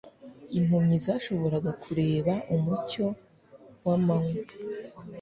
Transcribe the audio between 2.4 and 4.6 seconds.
umucyo w'amanywa,